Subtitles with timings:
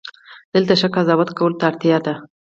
[0.53, 2.13] دلته ښه قضاوت کولو ته اړتیا ده.